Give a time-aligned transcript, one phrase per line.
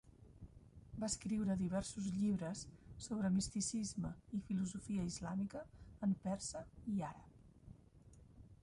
[1.01, 2.63] Va escriure diversos llibres
[3.09, 5.63] sobre misticisme i filosofia islàmica
[6.09, 7.71] en persa i àrab.